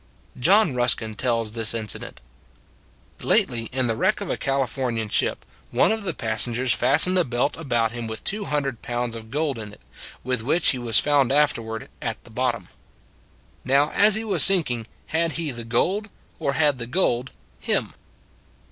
[0.39, 2.21] John Ruskin tells this incident:"
[3.19, 7.55] Lately, in the wreck of a Californian ship, one of the passengers fastened a belt
[7.55, 9.81] about him with two hundred pounds of gold in it,
[10.23, 12.67] with which he was found after ward at the bottom.
[13.63, 16.09] Now, as he was sink ing, had he the gold,
[16.39, 17.29] or had the gold
[17.59, 17.93] him"?